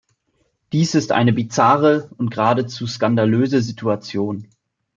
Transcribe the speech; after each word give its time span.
Dies 0.73 0.95
ist 0.95 1.11
eine 1.11 1.31
bizarre 1.31 2.09
und 2.17 2.31
geradezu 2.31 2.87
skandalöse 2.87 3.61
Situation. 3.61 4.47